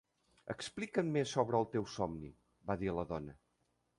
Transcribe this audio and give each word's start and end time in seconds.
"Explica'm 0.53 1.11
més 1.17 1.33
sobre 1.35 1.59
el 1.59 1.69
teu 1.75 1.85
somni", 1.97 2.31
va 2.71 2.79
dir 2.85 2.95
la 3.01 3.07
dona. 3.15 3.37